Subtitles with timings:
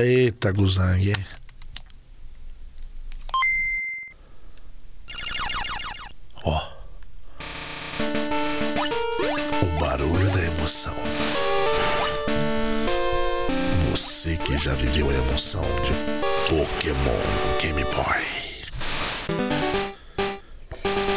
[0.00, 1.12] Eita, Guzang.
[6.44, 6.68] Ó.
[9.60, 10.94] O barulho da emoção.
[13.90, 15.92] Você que já viveu a emoção de
[16.48, 17.18] Pokémon
[17.60, 18.24] Game Boy.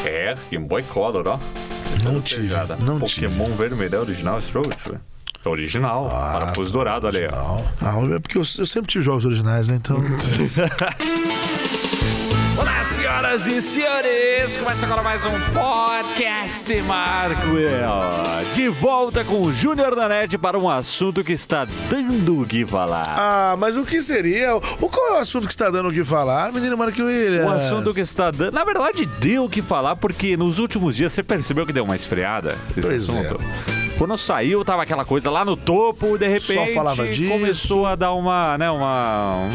[0.04, 1.40] É, Game Boy Color, ó.
[2.04, 3.58] Não tive, não Pokémon tive.
[3.58, 4.64] vermelho é original tio?
[5.44, 6.08] É original.
[6.08, 7.28] parafuso dourado ali.
[7.28, 9.76] Não, ah, é porque eu, eu sempre tive jogos originais, né?
[9.76, 9.98] Então.
[12.58, 14.56] Olá, senhoras e senhores!
[14.58, 17.48] Começa agora mais um podcast Marco
[18.54, 22.64] De volta com o Júnior da Net para um assunto que está dando o que
[22.64, 23.06] falar.
[23.08, 24.56] ah, mas o que seria?
[24.56, 27.48] O qual é o assunto que está dando o que falar, menino Marco Williams?
[27.48, 28.54] Um assunto que está dando.
[28.54, 31.96] Na verdade, deu o que falar, porque nos últimos dias você percebeu que deu uma
[31.96, 33.71] esfriada esse Pois é.
[34.02, 37.32] Quando saiu, tava aquela coisa lá no topo, de repente falava disso.
[37.32, 39.48] começou a dar uma, né, uma.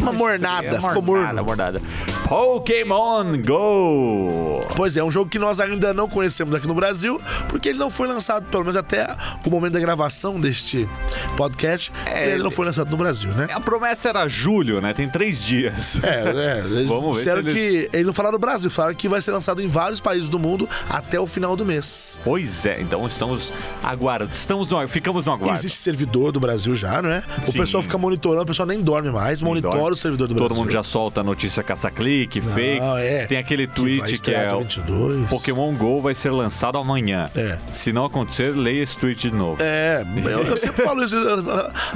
[0.00, 1.44] Uma mornada, É, ficou mornada, morno.
[1.44, 1.82] mornada.
[2.28, 4.60] Pokémon Go!
[4.76, 7.90] Pois é, um jogo que nós ainda não conhecemos aqui no Brasil, porque ele não
[7.90, 9.06] foi lançado, pelo menos até
[9.44, 10.88] o momento da gravação deste
[11.36, 13.48] podcast, É, ele não foi lançado no Brasil, né?
[13.52, 14.94] A promessa era julho, né?
[14.94, 16.02] Tem três dias.
[16.02, 17.96] É, é, eles Vamos ver disseram se eles- que.
[17.96, 20.68] Eles não falaram do Brasil, falaram que vai ser lançado em vários países do mundo
[20.88, 22.20] até o final do mês.
[22.24, 24.32] Pois é, então estamos aguardando.
[24.32, 25.58] Estamos no, ficamos no aguardo.
[25.58, 27.22] Existe servidor do Brasil já, não é?
[27.46, 27.58] O Sim.
[27.58, 30.62] pessoal fica monitorando, o pessoal nem dorme mais, monitora O servidor do Todo Brasil.
[30.64, 32.80] mundo já solta a notícia caça-clique, fake.
[32.98, 33.26] é.
[33.26, 35.28] Tem aquele tweet que, estrear é dia o 22.
[35.28, 37.30] Pokémon GO vai ser lançado amanhã.
[37.34, 37.58] É.
[37.72, 39.62] Se não acontecer, leia esse tweet de novo.
[39.62, 41.16] É, eu, eu sempre falo isso.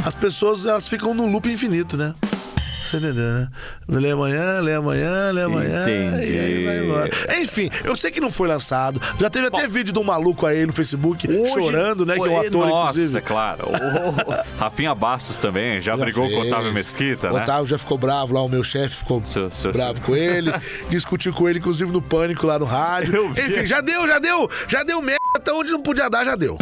[0.05, 2.14] As pessoas elas ficam num loop infinito, né?
[2.85, 3.49] Você entendeu, né?
[3.89, 5.83] Lê amanhã, lê amanhã, lê amanhã.
[5.83, 6.33] Entendi.
[6.35, 7.09] E aí vai embora.
[7.41, 9.01] Enfim, eu sei que não foi lançado.
[9.19, 12.15] Já teve até vídeo de um maluco aí no Facebook Hoje- chorando, né?
[12.15, 13.21] Que é um ator, Nossa, inclusive.
[13.23, 13.65] claro.
[13.69, 16.53] O Rafinha Bastos também já, Já brigou com o fez.
[16.53, 17.43] Otávio Mesquita, O né?
[17.43, 20.53] Otávio já ficou bravo lá, o meu chefe ficou Seu- seu- bravo com ele.
[20.91, 23.31] Discutiu com ele, inclusive, no pânico lá no rádio.
[23.31, 25.17] Enfim, já deu, já deu, já deu merda.
[25.37, 26.57] Até onde não podia dar, já deu.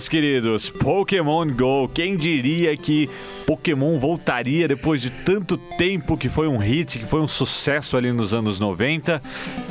[0.00, 1.86] Meus queridos, Pokémon Go.
[1.92, 3.06] Quem diria que
[3.46, 8.10] Pokémon voltaria depois de tanto tempo que foi um hit, que foi um sucesso ali
[8.10, 9.20] nos anos 90,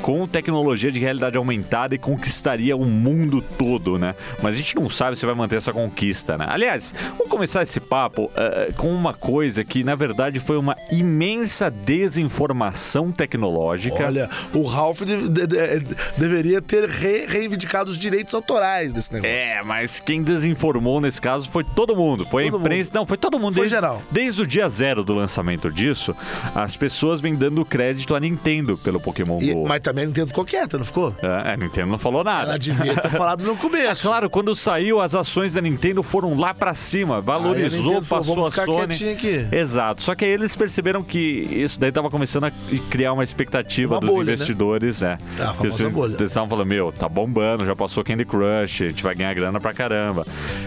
[0.04, 4.14] com tecnologia de realidade aumentada e conquistaria o mundo todo, né?
[4.44, 6.46] Mas a gente não sabe se vai manter essa conquista, né?
[6.48, 11.72] Aliás, vamos começar esse papo eh, com uma coisa que, na verdade, foi uma imensa
[11.72, 14.06] desinformação tecnológica.
[14.06, 19.36] Olha, o Ralph de- de- de- deveria ter re- reivindicado os direitos autorais desse negócio.
[19.36, 22.26] É, mas quem desinformou nesse caso foi todo mundo.
[22.26, 22.92] Foi Todo a imprensa.
[22.94, 23.54] Não, foi todo mundo.
[23.54, 24.02] Foi desde, geral.
[24.12, 26.16] Desde o dia zero do lançamento disso,
[26.56, 29.68] as pessoas vêm dando crédito à Nintendo pelo Pokémon E- Go.
[29.68, 31.14] mas também a Nintendo ficou quieta, não ficou?
[31.22, 32.50] É, a Nintendo não falou nada.
[32.50, 34.08] Ela devia ter falado no começo.
[34.08, 38.36] Claro, quando saiu, as ações da Nintendo foram lá pra cima, valorizou, Nintendo falou, passou
[38.36, 39.10] "Vamos a Sony.
[39.14, 40.04] aqui." Exato.
[40.04, 41.20] Só que aí eles perceberam que
[41.52, 42.52] isso daí tava começando a
[42.90, 44.34] criar uma expectativa Uma dos bolha, né?
[44.34, 45.18] investidores, é.
[45.40, 46.14] Ah, a famosa eles, bolha.
[46.14, 49.60] eles estavam falando, meu, tá bombando, já passou Candy Crush, a gente vai ganhar grana
[49.60, 49.90] pra caramba.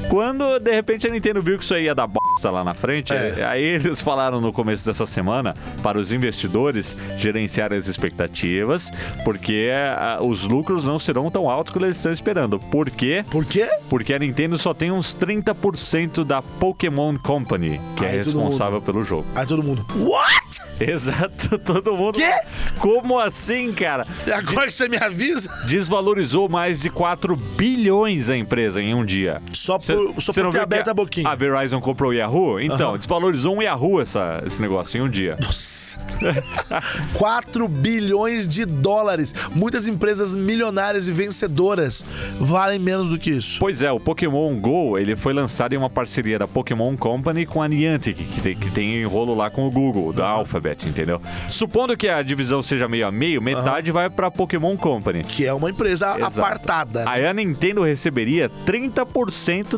[0.08, 3.12] Quando, de repente, a Nintendo viu que isso aí ia dar bosta lá na frente,
[3.12, 3.44] É.
[3.44, 8.91] aí eles falaram no começo dessa semana para os investidores gerenciarem as expectativas,
[9.25, 12.58] porque ah, os lucros não serão tão altos quanto eles estão esperando.
[12.58, 13.25] Por quê?
[13.31, 13.69] Por quê?
[13.88, 18.81] Porque a Nintendo só tem uns 30% da Pokémon Company, que é Aí todo responsável
[18.81, 19.26] pelo jogo.
[19.34, 20.60] Aí todo mundo, what?
[20.81, 22.19] Exato, todo mundo.
[22.19, 22.31] Quê?
[22.78, 24.04] Como assim, cara?
[24.32, 25.48] Agora que você me avisa?
[25.69, 29.22] Desvalorizou mais de 4 bilhões a empresa em um dia.
[29.53, 31.28] Só Cê- por, só cê por ter aberto a boquinha.
[31.28, 32.60] A Verizon comprou o Yahoo?
[32.60, 35.37] Então, desvalorizou um Yahoo essa, esse negócio em um dia.
[35.41, 35.99] Nossa.
[37.15, 39.34] 4 bilhões de dólares.
[39.55, 42.05] Muitas empresas milionárias e vencedoras
[42.38, 43.59] valem menos do que isso.
[43.59, 47.62] Pois é, o Pokémon GO ele foi lançado em uma parceria da Pokémon Company com
[47.62, 51.20] a Niantic, que tem, que tem enrolo lá com o Google, da Alphabet, entendeu?
[51.49, 55.25] Supondo que a divisão seja meio a meio, metade vai pra Pokémon Company.
[55.25, 56.25] Que é uma empresa Exato.
[56.41, 57.05] apartada.
[57.08, 59.12] Aí a Nintendo receberia 30%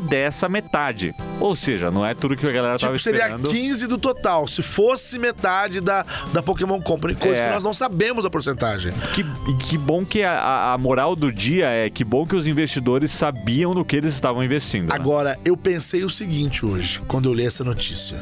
[0.00, 1.14] dessa metade.
[1.40, 3.50] Ou seja, não é tudo que a galera tava Tipo, seria esperando.
[3.50, 4.46] 15 do total.
[4.46, 7.46] Se fosse metade da, da Pokémon Company, coisa É.
[7.48, 8.92] que nós não sabemos a porcentagem.
[9.14, 12.36] Que, e que bom que a, a- a moral do dia é que bom que
[12.36, 14.88] os investidores sabiam no que eles estavam investindo.
[14.88, 14.94] né?
[14.94, 18.18] Agora, eu pensei o seguinte hoje, quando eu li essa notícia.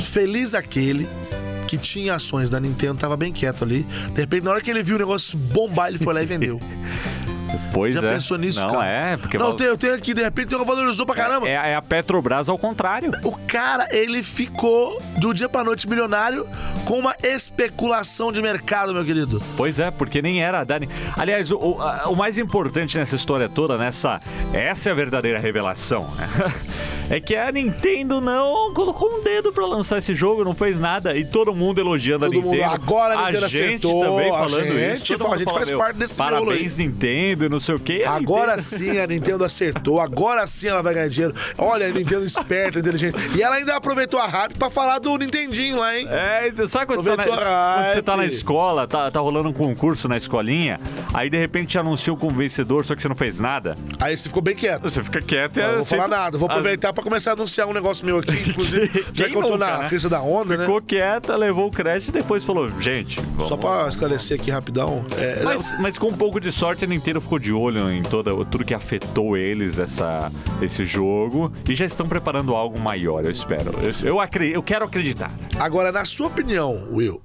[0.00, 1.08] Feliz aquele
[1.68, 3.86] que tinha ações da Nintendo, tava bem quieto ali.
[4.14, 6.60] De repente, na hora que ele viu o negócio bombar, ele foi lá e vendeu.
[7.72, 8.12] Pois Já é.
[8.12, 8.86] pensou nisso, Não, cara?
[8.86, 11.48] é, porque Não, val- tem, eu tenho aqui, de repente, uma valorizou pra caramba.
[11.48, 13.10] é, é a Petrobras ao contrário.
[13.22, 16.46] O cara, ele ficou do dia pra noite milionário
[16.84, 19.42] com uma especulação de mercado, meu querido.
[19.56, 20.88] Pois é, porque nem era a Dani.
[21.16, 24.20] Aliás, o, o- a- o mais importante nessa história toda, nessa.
[24.52, 26.28] Essa é a verdadeira revelação, né?
[27.14, 31.14] É que a Nintendo não colocou um dedo pra lançar esse jogo, não fez nada.
[31.14, 32.54] E todo mundo elogiando Todo a Nintendo.
[32.64, 35.26] mundo, agora a Nintendo gente acertou, também a falando gente isso.
[35.26, 36.44] a gente faz parte desse miolo aí.
[36.46, 38.02] Parabéns, Nintendo, não sei o quê.
[38.06, 41.34] A Agora Nintendo- sim a Nintendo acertou, agora sim ela vai ganhar dinheiro.
[41.58, 43.14] Olha, a Nintendo esperta, inteligente.
[43.36, 46.06] E ela ainda aproveitou a hype pra falar do Nintendinho lá, hein?
[46.08, 49.20] É, então, sabe quando você, tá na, a quando você tá na escola, tá, tá
[49.20, 50.80] rolando um concurso na escolinha,
[51.12, 53.76] aí de repente te anunciou como vencedor, só que você não fez nada?
[54.00, 54.82] Aí você ficou bem quieto.
[54.82, 57.01] Você fica quieto e Não, é não vou falar sempre- nada, vou a- aproveitar pra
[57.02, 59.88] começar a anunciar um negócio meu aqui, inclusive, já que eu tô na né?
[59.88, 60.64] crista da onda, né?
[60.64, 63.48] Ficou quieta, levou o crédito e depois falou, gente, vamos...
[63.48, 65.04] Só pra esclarecer aqui rapidão.
[65.18, 68.32] É, Mas, mas com um pouco de sorte, a Nintendo ficou de olho em toda,
[68.46, 73.72] tudo que afetou eles, essa, esse jogo, e já estão preparando algo maior, eu espero.
[73.82, 75.30] Eu, eu, acre- eu quero acreditar.
[75.58, 77.20] Agora, na sua opinião, Will,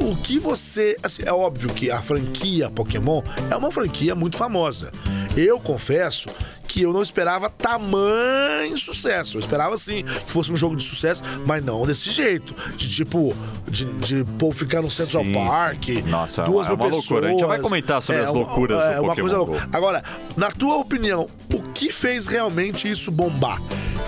[0.00, 0.96] o que você.
[1.02, 4.92] Assim, é óbvio que a franquia Pokémon é uma franquia muito famosa.
[5.36, 6.28] Eu confesso
[6.72, 9.36] que eu não esperava tamanho sucesso.
[9.36, 12.54] Eu esperava sim que fosse um jogo de sucesso, mas não desse jeito.
[12.76, 13.36] De tipo,
[13.68, 15.88] de, de pô, ficar no Central Sim, Park.
[16.08, 17.08] Nossa, duas é mil uma pessoas.
[17.10, 17.26] loucura.
[17.26, 19.68] A gente já vai comentar sobre as uma- loucuras do É uma Pokémon coisa louca.
[19.70, 20.02] Agora,
[20.34, 23.60] na tua opinião, o que fez realmente isso bombar?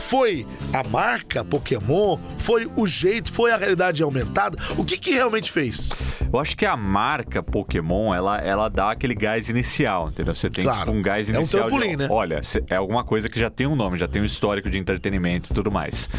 [0.09, 2.19] Foi a marca Pokémon?
[2.37, 3.33] Foi o jeito?
[3.33, 4.57] Foi a realidade aumentada?
[4.77, 5.89] O que que realmente fez?
[6.31, 10.35] Eu acho que a marca Pokémon, ela, ela dá aquele gás inicial, entendeu?
[10.35, 10.81] Você tem Claro.
[10.81, 11.65] tipo, um gás É um inicial.
[11.65, 12.09] de, trampolim, né?
[12.11, 15.53] Olha, é alguma coisa que já tem um nome, já tem um histórico de entretenimento
[15.53, 16.11] e tudo mais.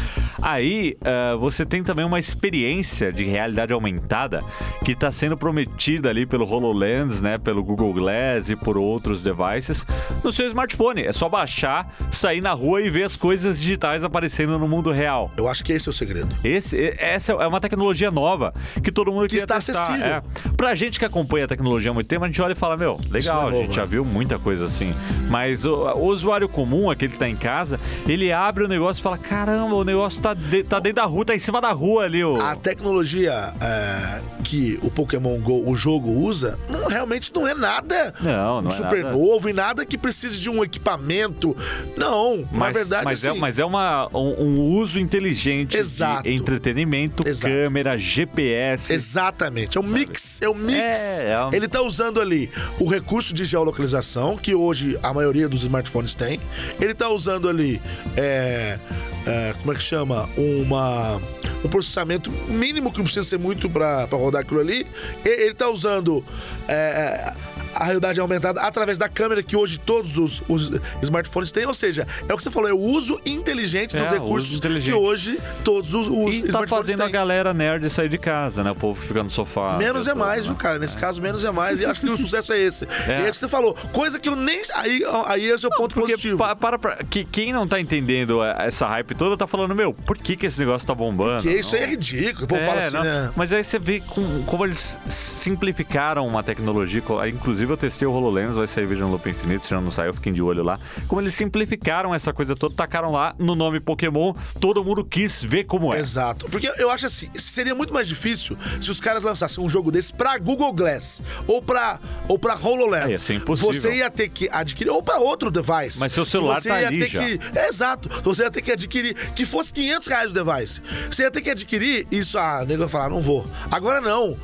[0.42, 4.42] Aí, ah, você tem também uma experiência de realidade aumentada
[4.84, 7.38] que está sendo prometida ali pelo HoloLens, né?
[7.38, 9.86] Pelo Google Glass e por outros devices
[10.24, 11.02] no seu smartphone.
[11.04, 15.30] É só baixar, sair na rua e ver as coisas digitais aparecendo no mundo real.
[15.36, 16.34] Eu acho que esse é o segredo.
[16.42, 19.82] Esse, essa é uma tecnologia nova que todo mundo queria está testar.
[19.82, 20.06] acessível.
[20.06, 20.22] É.
[20.56, 22.98] Pra gente que acompanha a tecnologia há muito tempo, a gente olha e fala, meu,
[23.10, 23.88] legal, não é a gente novo, já né?
[23.88, 24.94] viu muita coisa assim.
[25.28, 27.78] Mas o, o usuário comum, aquele que tá em casa,
[28.08, 31.24] ele abre o negócio e fala, caramba, o negócio tá, de- tá dentro da rua,
[31.24, 32.24] tá em cima da rua ali.
[32.24, 32.40] O...
[32.40, 38.14] A tecnologia é, que o Pokémon Go, o jogo, usa, não- realmente não é nada
[38.20, 39.16] Não, não é super nada.
[39.16, 41.54] novo e nada que precise de um equipamento.
[41.96, 46.22] Não, na Mas, verdade, mas, assim, é, mas é uma, um, um uso inteligente Exato.
[46.22, 47.52] de entretenimento, Exato.
[47.52, 48.92] câmera, GPS.
[48.94, 51.20] Exatamente, é um mix, é um mix.
[51.20, 55.48] É, é um- Ele tá usando ali o recurso de geolocalização, que hoje a maioria
[55.48, 56.40] dos smartphones tem.
[56.80, 57.80] Ele tá usando ali,
[58.16, 58.78] é,
[59.26, 60.28] é, como é que chama?
[60.36, 61.20] Uma,
[61.64, 64.86] um processamento mínimo que não precisa ser muito para rodar aquilo ali.
[65.24, 66.24] Ele tá usando
[66.68, 67.32] é,
[67.76, 70.70] a realidade aumentada através da câmera que hoje todos os, os
[71.02, 71.66] smartphones têm.
[71.66, 74.84] Ou seja, é o que você falou, é o uso inteligente É, dos recursos inteligente.
[74.86, 77.12] que hoje todos os, os E tá fazendo a têm.
[77.12, 78.70] galera nerd sair de casa, né?
[78.70, 79.76] O povo fica no sofá.
[79.76, 80.46] Menos é mais, né?
[80.48, 80.78] viu, cara?
[80.78, 81.80] Nesse caso, menos é mais.
[81.80, 82.86] E acho que o sucesso é esse.
[83.06, 83.20] É.
[83.20, 83.74] E é isso que você falou.
[83.92, 84.60] Coisa que eu nem.
[84.74, 86.38] Aí, aí esse é o ponto Porque positivo.
[86.38, 90.16] pa- para, pra- que quem não tá entendendo essa hype toda tá falando, meu, por
[90.18, 91.42] que, que esse negócio tá bombando?
[91.42, 92.44] Porque isso Não- aí é ridículo.
[92.44, 93.04] O povo É, fala assim, não.
[93.04, 93.30] né?
[93.36, 97.02] Mas aí você vê com- como eles simplificaram uma tecnologia.
[97.20, 97.32] aí,
[97.66, 100.32] Inclusive, eu testei o HoloLens, vai sair vídeo no Loop Infinito, se não saiu, fiquem
[100.32, 100.78] de olho lá.
[101.08, 105.64] Como eles simplificaram essa coisa toda, tacaram lá no nome Pokémon, todo mundo quis ver
[105.64, 105.98] como é.
[105.98, 106.48] Exato.
[106.48, 110.12] Porque eu acho assim, seria muito mais difícil se os caras lançassem um jogo desse
[110.12, 113.06] pra Google Glass ou pra, ou pra HoloLens.
[113.06, 113.72] É, ia ser impossível.
[113.72, 115.98] Você ia ter que adquirir, ou pra outro device.
[115.98, 117.20] Mas seu celular você tá ia ali ter já.
[117.20, 118.08] Que, é, exato.
[118.22, 120.80] Você ia ter que adquirir, que fosse 500 reais o device.
[121.10, 123.44] Você ia ter que adquirir isso, ah, o nego ia falar, não vou.
[123.70, 124.36] Agora não.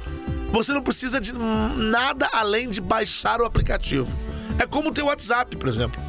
[0.52, 4.12] Você não precisa de nada além de baixar o aplicativo.
[4.60, 6.00] É como o WhatsApp, por exemplo.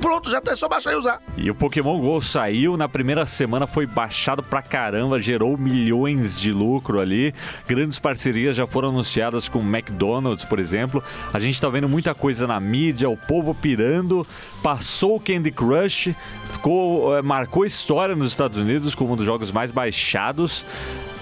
[0.00, 1.22] Pronto, já tá, é só baixar e usar.
[1.36, 6.52] E o Pokémon GO saiu na primeira semana, foi baixado pra caramba, gerou milhões de
[6.52, 7.32] lucro ali.
[7.68, 11.04] Grandes parcerias já foram anunciadas com o McDonald's, por exemplo.
[11.32, 14.26] A gente tá vendo muita coisa na mídia, o povo pirando.
[14.60, 16.12] Passou o Candy Crush,
[16.50, 20.64] ficou, eh, marcou história nos Estados Unidos como um dos jogos mais baixados.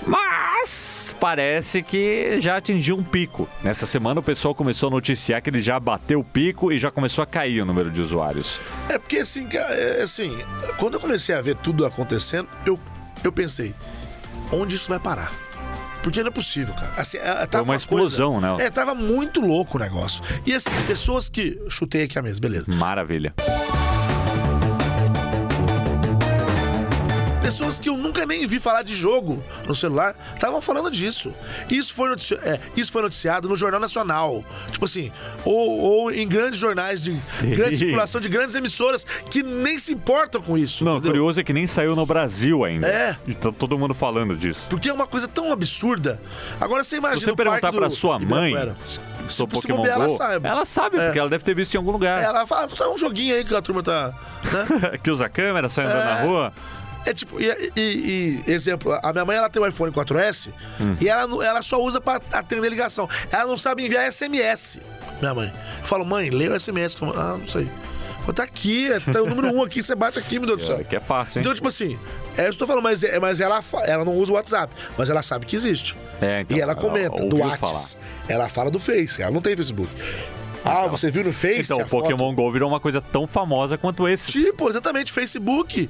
[0.06, 3.48] Mas parece que já atingiu um pico.
[3.62, 6.90] Nessa semana o pessoal começou a noticiar que ele já bateu o pico e já
[6.90, 8.58] começou a cair o número de usuários.
[8.88, 10.36] É porque assim, é, assim,
[10.78, 12.78] quando eu comecei a ver tudo acontecendo, eu,
[13.22, 13.74] eu pensei,
[14.52, 15.32] onde isso vai parar?
[16.02, 16.92] Porque não é possível, cara.
[16.96, 18.64] Assim, é, tava uma explosão, coisa- né?
[18.64, 20.22] É, tava muito louco o negócio.
[20.46, 21.60] E assim, pessoas que.
[21.68, 22.72] Chutei aqui a mesa, beleza.
[22.72, 23.34] Maravilha.
[27.50, 31.34] Pessoas que eu nunca nem vi falar de jogo no celular estavam falando disso.
[31.68, 34.44] Isso foi, notici é, isso foi noticiado no Jornal Nacional.
[34.70, 35.10] Tipo assim,
[35.44, 37.50] ou, ou em grandes jornais de Sim.
[37.50, 40.84] grande circulação, de grandes emissoras que nem se importam com isso.
[40.84, 41.10] Não, entendeu?
[41.10, 42.86] curioso é que nem saiu no Brasil ainda.
[42.86, 43.16] É.
[43.26, 44.66] E tá todo mundo falando disso.
[44.70, 46.22] Porque é uma coisa tão absurda.
[46.60, 47.18] Agora você imagina.
[47.18, 48.54] Se você perguntar pra sua mãe.
[49.28, 50.48] Se, Pokémon bobear, Go, ela sabe.
[50.48, 51.04] Ela sabe, É.
[51.04, 52.22] porque ela deve ter visto em algum lugar.
[52.22, 54.12] Ela fala, "Ah, é um joguinho aí que a turma tá.
[54.44, 54.98] Né?
[55.02, 56.52] que usa câmera, sai andando na rua.
[57.06, 60.96] É tipo, e, e- e, exemplo, a minha mãe ela tem um iPhone 4S Hum.
[61.00, 63.08] e ela, ela só usa pra atender ligação.
[63.32, 64.80] Ela não sabe enviar SMS,
[65.20, 65.52] minha mãe.
[65.80, 66.94] Eu falo, mãe, lê o SMS.
[66.94, 67.12] Como...
[67.18, 67.70] Ah, não sei.
[68.20, 70.66] Falo, tá aqui, é- tá o número um aqui, você bate aqui, meu Deus do
[70.66, 70.76] céu.
[70.80, 71.40] É, que é fácil, hein?
[71.40, 71.98] Então, tipo assim,
[72.36, 74.72] é isso que eu tô falando, mas, é- mas ela, ela não usa o WhatsApp,
[74.98, 75.96] mas ela sabe que existe.
[76.20, 77.96] É, então, e ela ela comenta do ouviu WhatsApp.
[78.28, 79.90] Ela fala do Face, ela não tem Facebook.
[80.62, 81.60] Ah, você viu no Face?
[81.72, 84.30] Então, o Pokémon GO virou uma coisa tão famosa quanto esse.
[84.30, 85.88] Tipo, exatamente, Facebook.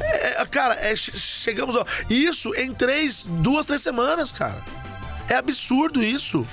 [0.00, 1.74] É, cara, é, che- chegamos.
[2.08, 4.62] Isso em três, duas, três semanas, cara.
[5.28, 6.46] É absurdo isso.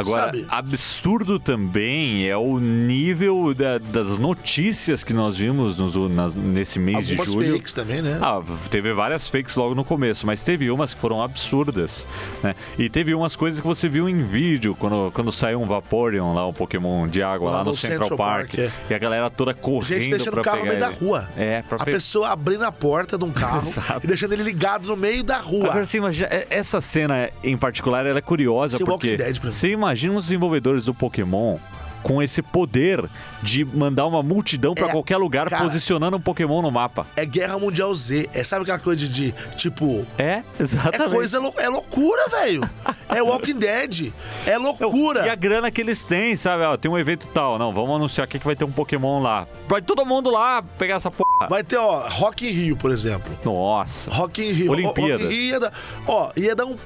[0.00, 0.46] Agora, sabe?
[0.48, 6.96] absurdo também é o nível da- das notícias que nós vimos nos- nas- nesse mês
[7.10, 7.52] Algumas de julho.
[7.54, 8.18] fakes também, né?
[8.22, 8.40] Ah,
[8.70, 12.06] teve várias fakes logo no começo, mas teve umas que foram absurdas,
[12.42, 12.54] né?
[12.78, 16.46] E teve umas coisas que você viu em vídeo, quando, quando saiu um Vaporeon lá,
[16.46, 18.70] um Pokémon de água lá, no, Central, Park, é.
[18.90, 21.28] e a galera toda correndo Gente deixando o carro no meio da rua.
[21.36, 23.68] É, pra A pe- pessoa abrindo a porta de um carro
[24.02, 25.68] e deixando ele ligado no meio da rua.
[25.70, 29.87] Agora, você imagina, é- essa cena em particular ela é curiosa Esse porque você imagina
[30.16, 31.56] os desenvolvedores do Pokémon
[32.00, 33.04] com esse poder
[33.42, 35.64] de mandar uma multidão pra É, qualquer lugar cara.
[35.64, 37.04] posicionando um Pokémon no mapa.
[37.16, 38.30] É Guerra Mundial Z.
[38.32, 40.06] É, sabe aquela coisa de, de, tipo.
[40.16, 41.10] É, É exatamente.
[41.14, 42.68] coisa lou- é loucura, velho.
[43.08, 44.12] É Walking Dead.
[44.46, 45.26] É loucura.
[45.26, 46.62] E a grana que eles têm, sabe?
[46.62, 49.46] Ó, tem um evento tal, não, vamos anunciar aqui que vai ter um Pokémon lá.
[49.68, 51.48] Vai todo mundo lá pegar essa porra.
[51.50, 53.30] Vai ter, ó, Rock in Rio, por exemplo.
[53.44, 54.08] Nossa.
[54.10, 54.70] Rock in Rio.
[54.70, 55.22] Olimpíadas.
[55.22, 55.72] Rock in Rio ia dar,
[56.06, 56.76] ó, ia dar um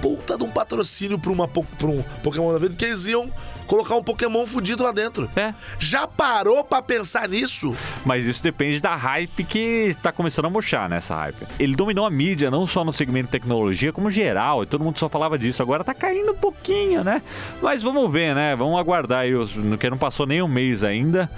[0.00, 3.30] puta de um patrocínio pra, uma, pra um Pokémon da vida, que eles iam
[3.66, 5.30] colocar um Pokémon fudido lá dentro.
[5.36, 5.54] É.
[5.78, 7.74] Já parou pra pensar nisso?
[8.04, 11.46] Mas isso depende da hype que tá começando a murchar nessa hype.
[11.58, 14.98] Ele dominou a mídia, não só no segmento de tecnologia, como geral, e todo mundo
[14.98, 15.62] só falava disso.
[15.62, 17.22] Agora tá caindo um pouquinho, né?
[17.62, 18.56] Mas vamos ver, né?
[18.56, 19.32] Vamos aguardar aí,
[19.78, 21.30] que não passou nem um mês ainda.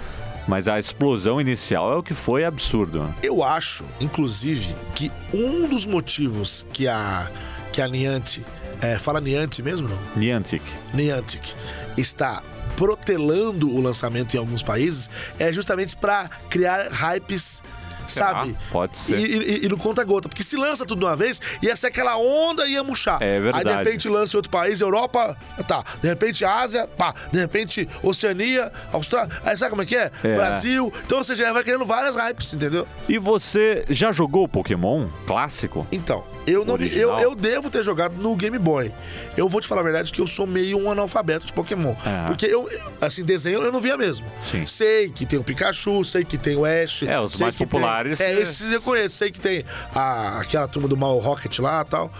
[0.47, 3.13] Mas a explosão inicial é o que foi absurdo.
[3.23, 7.29] Eu acho, inclusive, que um dos motivos que a,
[7.71, 8.45] que a Niantic,
[8.83, 9.97] é, fala Niantic mesmo, não?
[10.15, 10.61] Niantic.
[10.93, 11.55] Niantic
[11.97, 12.43] está
[12.75, 15.09] protelando o lançamento em alguns países
[15.39, 17.63] é justamente pra criar hypes,
[18.05, 18.57] Sabe?
[18.71, 19.17] Pode ser.
[19.19, 19.23] E,
[19.61, 20.27] e- e no conta-gota.
[20.29, 23.21] Porque se lança tudo de uma vez, ia ser aquela onda e ia murchar.
[23.21, 23.67] É verdade.
[23.67, 25.83] Aí de repente lança em outro país, Europa, tá.
[26.01, 27.13] De repente Ásia, pá.
[27.31, 29.29] De repente Oceania, Austrália.
[29.43, 30.11] Aí sabe como é que é?
[30.23, 30.35] É.
[30.35, 30.91] Brasil.
[31.05, 32.87] Então, ou seja, vai criando várias hypes, entendeu?
[33.07, 35.87] E você já jogou Pokémon clássico?
[35.91, 38.93] Então, eu não eu, eu devo ter jogado no Game Boy.
[39.37, 41.95] Eu vou te falar a verdade que eu sou meio um analfabeto de Pokémon.
[42.05, 42.27] É.
[42.27, 42.67] Porque eu,
[43.01, 44.25] assim, desenho eu não via mesmo.
[44.41, 44.65] Sim.
[44.65, 47.03] Sei que tem o Pikachu, sei que tem o Ash.
[47.03, 48.41] É, os mais populares, é, é.
[48.41, 49.17] esses eu conheço.
[49.17, 52.11] Sei que tem a, aquela turma do Mal Rocket lá e tal.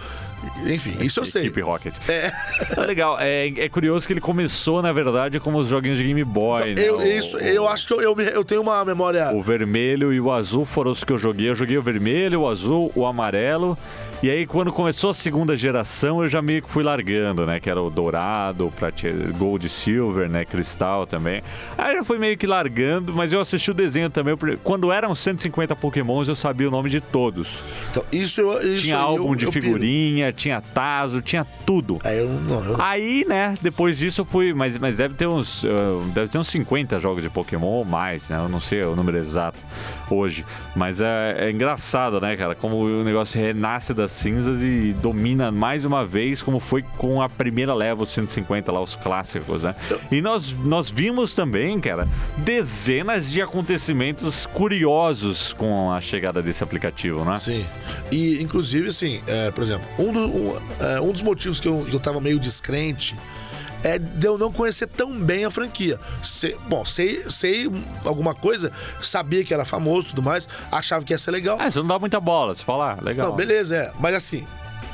[0.66, 1.42] Enfim, isso eu sei.
[1.42, 1.94] Equipe Rocket.
[2.06, 2.30] É.
[2.76, 6.22] É legal, é, é curioso que ele começou, na verdade, como os joguinhos de Game
[6.22, 6.82] Boy, né?
[6.86, 9.30] Eu, O- isso, eu acho que eu, eu, eu tenho uma memória.
[9.34, 11.48] O vermelho e o azul foram os que eu joguei.
[11.48, 13.76] Eu joguei o vermelho, o azul, o amarelo.
[14.24, 17.60] E aí, quando começou a segunda geração, eu já meio que fui largando, né?
[17.60, 18.72] Que era o dourado,
[19.36, 20.46] gold e silver, né?
[20.46, 21.42] Cristal também.
[21.76, 24.34] Aí eu fui meio que largando, mas eu assisti o desenho também.
[24.62, 27.58] Quando eram 150 pokémons, eu sabia o nome de todos.
[27.90, 28.58] Então, isso eu.
[28.62, 29.66] Isso tinha álbum eu, de eu piro.
[29.66, 31.98] figurinha, tinha taso, tinha tudo.
[32.02, 32.64] Aí eu não.
[32.64, 34.54] Eu, Aí, né, depois disso eu fui.
[34.54, 35.64] Mas, mas deve ter uns.
[35.64, 38.38] uh, deve ter uns 50 jogos de Pokémon ou mais, né?
[38.38, 39.58] Eu não sei o número exato
[40.14, 40.44] hoje.
[40.76, 42.54] Mas é, é engraçado, né, cara?
[42.54, 47.28] Como o negócio renasce das cinzas e domina mais uma vez, como foi com a
[47.28, 49.74] primeira leva, os 150 lá, os clássicos, né?
[50.10, 57.24] E nós, nós vimos também, cara, dezenas de acontecimentos curiosos com a chegada desse aplicativo,
[57.24, 57.38] né?
[57.38, 57.64] Sim.
[58.12, 61.84] E, inclusive, assim, é, por exemplo, um, do- um, é, um dos motivos que eu,
[61.88, 63.16] que eu tava meio descrente
[63.84, 66.00] é de eu não conhecer tão bem a franquia.
[66.22, 67.70] Sei- bom, sei, sei
[68.04, 71.58] alguma coisa, sabia que era famoso e tudo mais, achava que ia ser legal.
[71.60, 73.28] Ah, você não dá muita bola, você fala, ah, legal.
[73.28, 73.92] Não, beleza, é.
[74.00, 74.44] Mas assim,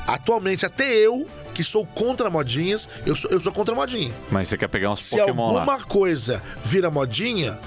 [0.06, 4.12] atualmente, até eu, que sou contra modinhas, eu sou, eu sou contra modinha.
[4.30, 5.60] Mas você quer pegar uns Se Pokémon lá.
[5.60, 7.58] alguma coisa vira modinha,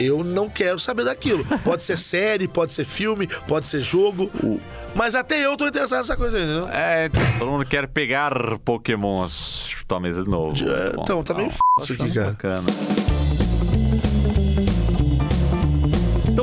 [0.00, 1.44] eu não quero saber daquilo.
[1.64, 4.30] Pode ser série, pode ser filme, pode ser jogo.
[4.94, 6.68] Mas até eu tô interessado nessa coisa aí, entendeu?
[6.68, 8.32] É, todo mundo quer pegar
[8.64, 9.66] Pokémons.
[9.68, 10.54] Chutar a mesa de novo.
[10.68, 12.30] É, então, tá meio Não, f- isso aqui, cara.
[12.30, 12.64] Bacana.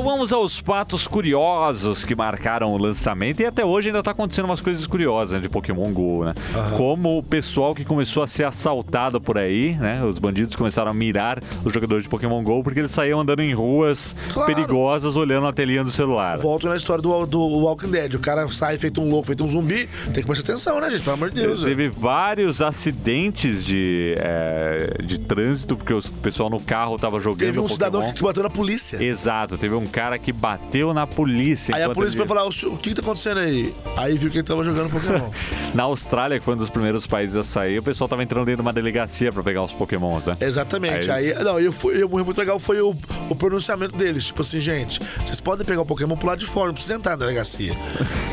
[0.06, 4.60] Vamos aos fatos curiosos que marcaram o lançamento e até hoje ainda tá acontecendo umas
[4.60, 6.32] coisas curiosas né, de Pokémon GO, né?
[6.76, 10.04] Como o pessoal que começou a ser assaltado por aí, né?
[10.04, 13.52] Os bandidos começaram a mirar os jogadores de Pokémon GO porque eles saíam andando em
[13.52, 14.46] ruas Claro.
[14.54, 16.38] perigosas olhando a telinha do celular.
[16.38, 18.14] Volto na história do, do Walking Dead.
[18.14, 19.88] O cara sai feito um louco, feito um zumbi.
[20.14, 21.02] Tem que prestar atenção, né, gente?
[21.02, 21.64] Pelo amor de Deus.
[21.64, 27.58] Teve vários acidentes de, é, de trânsito, porque o pessoal no carro tava jogando Teve
[27.58, 27.74] um Pokémon.
[27.74, 29.02] cidadão que bateu na polícia.
[29.02, 31.74] Exato, teve um cara que bateu na polícia.
[31.74, 33.74] Aí a polícia ele- foi falar, "O que, que tá acontecendo aí?
[33.96, 35.30] Aí viu que ele tava jogando Pokémon.
[35.74, 38.56] Na Austrália, que foi um dos primeiros países a sair, o pessoal tava entrando dentro
[38.58, 40.36] de uma delegacia pra pegar os pokémons, né?
[40.40, 41.10] Exatamente.
[41.10, 42.94] Aí Aí, não, eu fui, eu, muito legal foi o,
[43.30, 44.26] o pronunciamento deles.
[44.26, 47.12] Tipo assim, gente, vocês podem pegar o Pokémon pro lado de fora, não precisa entrar
[47.12, 47.74] na delegacia.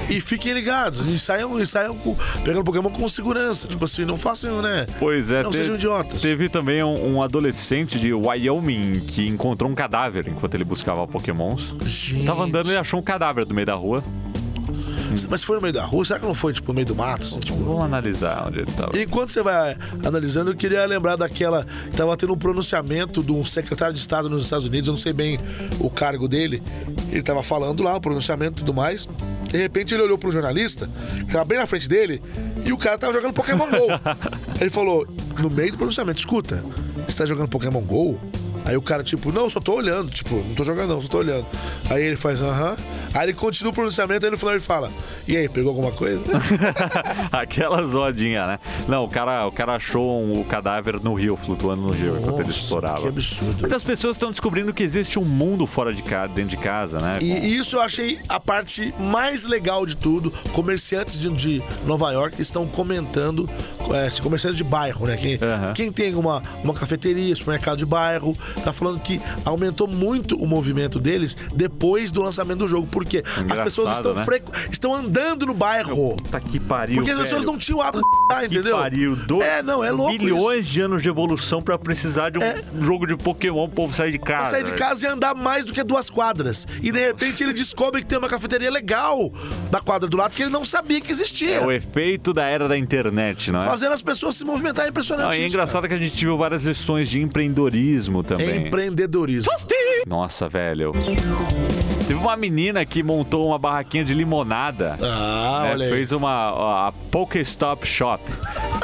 [0.09, 3.67] e fiquem ligados, e saiam, e saiam com- pegando Pokémon com segurança.
[3.67, 4.85] Tipo assim, não façam, né?
[4.99, 6.21] Pois é, Não teve, sejam idiotas.
[6.21, 11.07] teve também um, um adolescente de Wyoming que encontrou um cadáver enquanto ele buscava
[11.85, 12.25] Gente.
[12.25, 14.03] Tava andando e achou um cadáver no meio da rua.
[15.29, 16.03] Mas foi no meio da rua?
[16.03, 17.23] Será que não foi, tipo, no meio do mato?
[17.23, 17.57] Assim, tipo?
[17.63, 18.97] Vamos analisar onde ele tava.
[18.99, 21.65] Enquanto você vai analisando, eu queria lembrar daquela.
[21.95, 25.13] Tava tendo um pronunciamento de um secretário de Estado nos Estados Unidos, eu não sei
[25.13, 25.39] bem
[25.79, 26.63] o cargo dele.
[27.11, 29.07] Ele tava falando lá, o pronunciamento e tudo mais.
[29.47, 32.19] De repente ele olhou pro jornalista, que tava bem na frente dele,
[32.65, 33.87] e o cara tava jogando Pokémon GO.
[34.59, 35.07] ele falou,
[35.39, 36.63] no meio do pronunciamento, escuta,
[37.07, 38.19] você tá jogando Pokémon GO?
[38.65, 41.17] Aí o cara, tipo, não, só tô olhando, tipo, não tô jogando, não, só tô
[41.19, 41.45] olhando.
[41.89, 42.77] Aí ele faz, aham.
[43.13, 44.91] Aí ele continua o pronunciamento, aí no final ele fala,
[45.27, 46.25] e aí, pegou alguma coisa?
[47.31, 48.59] Aquela zoadinha, né?
[48.87, 52.39] Não, o cara, o cara achou um- o cadáver no rio, flutuando no rio, enquanto
[52.41, 53.01] ele explorava.
[53.01, 53.59] que absurdo.
[53.59, 57.19] Muitas pessoas estão descobrindo que existe um mundo fora de casa, dentro de casa, né?
[57.21, 60.31] E, e isso eu achei a parte mais legal de tudo.
[60.53, 63.49] Comerciantes de, de Nova York estão comentando,
[63.91, 65.17] é, comerciantes de bairro, né?
[65.17, 65.73] Quem, Aham.
[65.73, 70.99] quem tem uma, uma cafeteria, supermercado de bairro, tá falando que aumentou muito o movimento
[70.99, 72.87] deles depois do lançamento do jogo.
[72.87, 74.25] Porque as Engraçado, pessoas estão, né?
[74.71, 76.15] estão andando no bairro.
[76.17, 77.51] Puta que pariu, Porque as pessoas velho.
[77.51, 78.77] não tinham hábito Que entendeu?
[78.77, 79.15] pariu.
[79.15, 79.41] Do...
[79.41, 82.55] É, não, é louco Bilhões de anos de evolução pra precisar de um É.
[82.81, 84.41] jogo de Pokémon pro povo sair de casa.
[84.41, 86.65] Pra sair de casa e andar mais do que duas quadras.
[86.81, 89.31] E de repente ele descobre que tem uma cafeteria legal
[89.71, 91.55] na quadra do lado que ele não sabia que existia.
[91.57, 93.63] É o efeito da era da internet, não é?
[93.65, 95.25] Fazendo as pessoas se movimentar é impressionante.
[95.25, 98.37] Não, é isso, engraçado que a gente viu várias lições de empreendedorismo cara.
[98.39, 98.67] também.
[98.67, 99.51] Empreendedorismo.
[100.07, 100.91] Nossa, velho.
[102.07, 104.97] Teve uma menina que montou uma barraquinha de limonada.
[105.01, 105.71] Ah, né?
[105.71, 105.91] olha aí.
[105.91, 108.21] Fez uma a Pokestop Shop,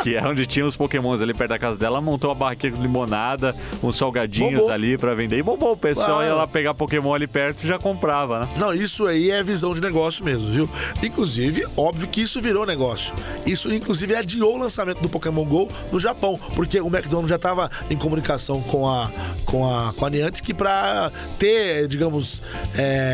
[0.04, 1.90] que é onde tinha os pokémons ali perto da casa dela.
[1.98, 4.72] Ela montou uma barraquinha de limonada, uns salgadinhos Bombou.
[4.72, 5.38] ali pra vender.
[5.38, 6.24] E bombou, o pessoal Claro.
[6.26, 8.48] ia lá pegar Pokémon ali perto e já comprava, né?
[8.58, 10.70] Não, isso aí é visão de negócio mesmo, viu?
[11.04, 13.14] Inclusive, óbvio que isso virou negócio.
[13.46, 17.70] Isso, inclusive, adiou o lançamento do Pokémon GO no Japão, porque o McDonald's já estava
[17.90, 19.10] em comunicação com a,
[19.46, 22.42] com a, com a Niantic pra ter, digamos,
[22.78, 23.09] é,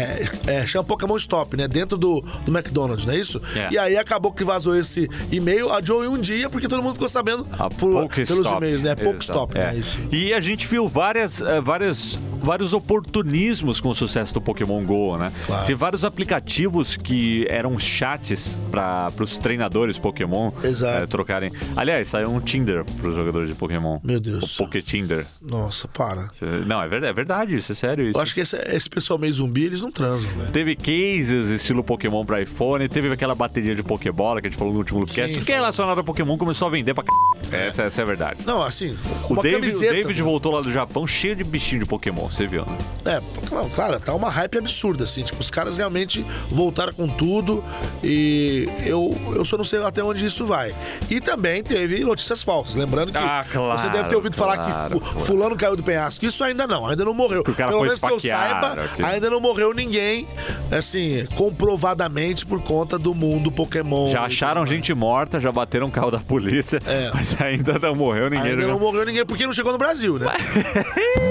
[0.48, 1.68] é, chama Pokémon Stop, né?
[1.68, 3.42] Dentro do, do McDonald's, não é isso?
[3.56, 3.70] É.
[3.72, 7.10] E aí acabou que vazou esse e-mail, adiou em um dia, porque todo mundo ficou
[7.10, 8.92] sabendo A por- pelos e-mails, né?
[8.92, 9.04] Exato.
[9.04, 9.72] Pokestop, É.
[9.72, 9.76] né?
[9.78, 9.98] Isso.
[10.12, 15.18] E a gente viu várias, eh, várias, vários oportunismos com o sucesso do Pokémon GO,
[15.18, 15.32] né?
[15.48, 15.66] Claro.
[15.66, 21.52] Tem vários aplicativos que eram chats para os treinadores Pokémon eh, trocarem.
[21.76, 24.00] Aliás, saiu um Tinder para os jogadores de Pokémon.
[24.04, 24.60] Meu Deus.
[24.60, 25.26] O Poké Tinder.
[25.42, 26.30] Nossa, para.
[26.68, 28.18] Não, é verdade, é verdade, isso é sério isso.
[28.18, 30.52] Eu acho que esse, esse pessoal meio zumbi, eles não transam, velho.
[30.52, 34.72] Teve cases estilo Pokémon para iPhone, teve aquela bateria de Pokébola que a gente falou
[34.74, 35.34] no último podcast.
[35.34, 37.10] Tudo que é relacionado a Pokémon começou a vender pra c...
[37.56, 38.40] Essa, essa é a verdade.
[38.46, 38.96] Não, assim,
[39.30, 39.80] O David, o.
[39.80, 42.78] David voltou lá do Japão cheio de bichinho de Pokémon, você viu, né?
[43.06, 45.24] É, claro, claro, tá uma hype absurda, assim.
[45.24, 47.64] Tipo, os caras realmente voltaram com tudo
[48.04, 50.76] e eu, eu só não sei até onde isso vai.
[51.10, 52.76] E também teve notícias falsas.
[52.76, 55.20] Lembrando que Ah, claro, você deve ter ouvido falar claro, que fu- claro.
[55.26, 56.26] fulano caiu do penhasco.
[56.26, 57.42] Isso ainda não, ainda não morreu.
[57.42, 60.28] o cara Pelo menos que eu saiba, ainda não morreu ninguém,
[60.72, 64.12] assim, comprovadamente por conta do mundo Pokémon.
[64.12, 67.12] Já acharam gente morta, já bateram o carro da polícia, É.
[67.14, 68.52] mas ainda não morreu ninguém.
[68.52, 70.26] Ainda não jogando- morreu ninguém porque não chegou no Brasil, né?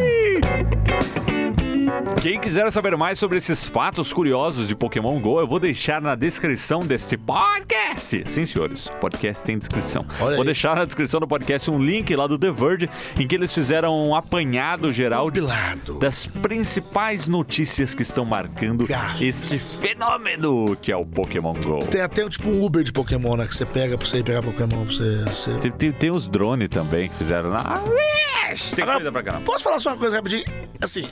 [2.20, 6.14] Quem quiser saber mais sobre esses fatos curiosos de Pokémon GO, eu vou deixar na
[6.14, 8.24] descrição deste podcast.
[8.26, 10.06] Sim, senhores, podcast tem descrição.
[10.20, 10.46] Olha vou aí.
[10.46, 14.08] deixar na descrição do podcast um link lá do The Verge, em que eles fizeram
[14.08, 15.98] um apanhado geral Compilado.
[15.98, 19.52] das principais notícias que estão marcando Gafes.
[19.52, 21.84] este fenômeno que é o Pokémon GO.
[21.90, 23.46] Tem até tipo um Uber de Pokémon, né?
[23.46, 25.24] Que você pega pra você ir pegar Pokémon pra você.
[25.26, 25.52] você...
[25.58, 27.74] Tem, tem, tem os drones também que fizeram na.
[28.74, 29.44] Tem Agora, coisa pra caramba.
[29.44, 30.44] Posso falar só uma coisa rapidinho?
[30.80, 31.06] Assim,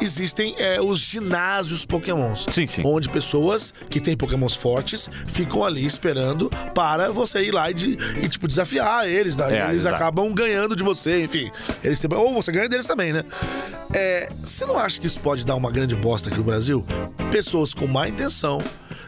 [0.00, 2.46] existem é, os ginásios pokémons.
[2.48, 2.82] Sim, sim.
[2.84, 7.98] Onde pessoas que têm pokémons fortes ficam ali esperando para você ir lá e, de-
[8.22, 9.36] e, tipo, desafiar eles.
[9.36, 9.96] Daí É, eles exato.
[9.96, 11.50] acabam ganhando de você, enfim.
[11.82, 13.24] Eles têm- ou você ganha deles também, né?
[13.94, 16.84] É, você não acha que isso pode dar uma grande bosta aqui no Brasil?
[17.30, 18.62] Pessoas com má intenção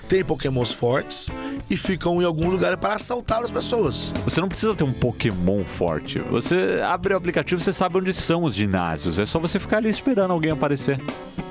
[0.09, 1.31] têm pokémons fortes
[1.72, 4.12] e ficam em algum lugar para assaltar as pessoas.
[4.24, 6.18] Você não precisa ter um Pokémon forte.
[6.30, 9.18] Você abre o aplicativo, você sabe onde são os ginásios.
[9.18, 11.00] É só você ficar ali esperando alguém aparecer.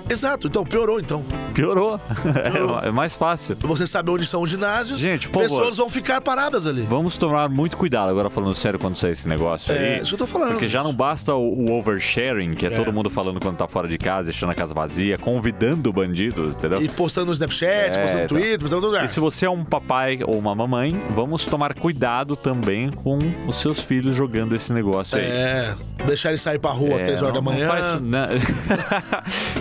[0.09, 1.23] Exato, então piorou então.
[1.53, 1.99] Piorou.
[2.83, 3.55] É mais fácil.
[3.61, 5.57] Você sabe onde são os ginásios, Gente, por favor.
[5.59, 6.81] pessoas vão ficar paradas ali.
[6.81, 10.01] Vamos tomar muito cuidado agora falando sério quando sair esse negócio É, aí.
[10.01, 10.51] isso que eu tô falando.
[10.51, 13.87] Porque já não basta o, o oversharing, que é, todo mundo falando quando tá fora
[13.87, 16.81] de casa, deixando a casa vazia, convidando bandidos, entendeu?
[16.81, 18.37] E postando no Snapchat, É, postando no então.
[18.37, 19.05] Twitter, postando no lugar.
[19.05, 23.55] E se você é um papai ou uma mamãe, vamos tomar cuidado também com os
[23.57, 25.23] seus filhos jogando esse negócio aí.
[25.25, 27.67] É, deixar ele sair pra rua às É, 3 horas da não- não manhã.
[27.67, 28.27] Faz isso, não.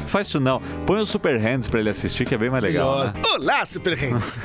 [0.08, 0.60] faz isso não.
[0.86, 3.04] Põe o Super Hands pra ele assistir, que é bem mais legal.
[3.04, 3.12] Né?
[3.34, 4.38] Olá, Super Hands.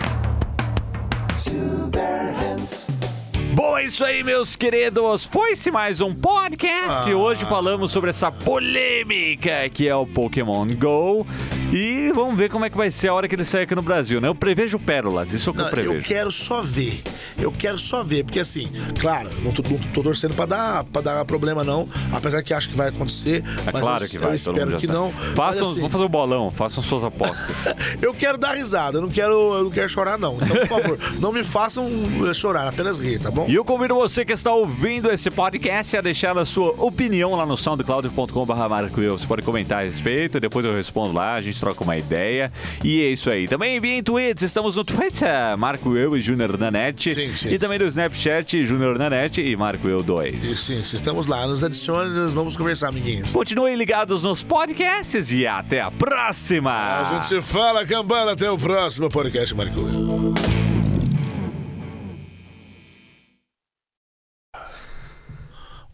[3.54, 5.24] Bom, é isso aí, meus queridos.
[5.24, 7.10] Foi-se mais um podcast.
[7.12, 7.16] Ah.
[7.16, 11.26] Hoje falamos sobre essa polêmica que é o Pokémon GO.
[11.74, 13.82] E vamos ver como é que vai ser a hora que ele sair aqui no
[13.82, 14.28] Brasil, né?
[14.28, 15.96] Eu prevejo pérolas, isso é o que Não, eu prevejo.
[15.96, 17.02] eu quero só ver.
[17.38, 21.02] Eu quero só ver, porque assim, claro, não tô, não tô torcendo pra dar, pra
[21.02, 21.88] dar problema, não.
[22.12, 23.44] Apesar que acho que vai acontecer.
[23.68, 24.98] É claro eu, que eu vai, todo espero que sabe.
[24.98, 25.12] não.
[25.12, 27.76] Façam, Mas, assim, Vamos fazer o bolão, façam suas apostas.
[28.02, 30.36] Eu quero dar risada, eu não quero, eu não quero chorar, não.
[30.42, 31.90] Então, por favor, não me façam
[32.30, 33.46] eh, chorar, apenas rir, tá bom?
[33.48, 37.46] E eu convido você que está ouvindo esse podcast a deixar a sua opinião lá
[37.46, 39.18] no soundcloud.com.br Eu.
[39.18, 42.52] Você pode comentar a respeito, depois eu respondo lá, a gente troca uma ideia.
[42.84, 43.48] E é isso aí.
[43.48, 47.14] Também enviem tweets, estamos no Twitter, Marco Eu e Júnior Nanete.
[47.14, 47.50] Sim, sim.
[47.50, 50.36] E também no Snapchat, Júnior Nanete e Marco Eu 2.
[50.36, 53.32] E sim, se estamos lá, nos adicione, nós vamos conversar, amiguinhos.
[53.32, 56.72] Continuem ligados nos podcasts e até a próxima!
[56.72, 59.80] A gente se fala, cambada, até o próximo podcast, Marco.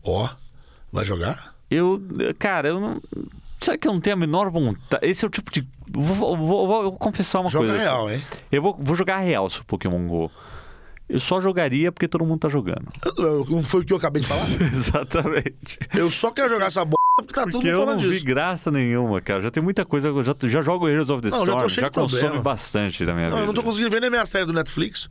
[0.03, 0.29] Ó,
[0.91, 1.55] vai jogar?
[1.69, 2.01] Eu,
[2.37, 3.01] cara, eu não.
[3.63, 5.05] Sabe que eu não tenho a menor vontade?
[5.05, 5.65] Esse é o tipo de.
[5.91, 7.81] Vou, vou- vou- vou confessar uma Joga coisa.
[7.81, 8.21] real, hein?
[8.51, 10.31] Eu vou, vou jogar real se o Pokémon Go.
[11.07, 12.87] Eu só jogaria porque todo mundo tá jogando.
[13.49, 14.45] Não foi o que eu acabei de falar?
[14.73, 15.77] Exatamente.
[15.93, 18.09] Eu só quero jogar essa b porque tá todo Porque mundo eu não falando vi
[18.11, 18.25] disso.
[18.25, 19.41] graça nenhuma, cara.
[19.41, 20.11] Já tem muita coisa.
[20.23, 23.25] Já, já jogo Heroes of the Não, já Storm, já de consome bastante da minha
[23.29, 23.41] Não, vida.
[23.43, 25.07] eu não tô conseguindo ver nem a minha série do Netflix.